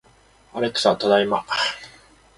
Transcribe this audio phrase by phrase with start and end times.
[0.53, 1.45] アレクサ、ただいま